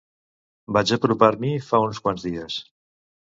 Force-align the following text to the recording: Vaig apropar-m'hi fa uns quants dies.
Vaig 0.77 0.93
apropar-m'hi 0.97 1.51
fa 1.67 1.83
uns 1.89 2.01
quants 2.07 2.27
dies. 2.29 2.59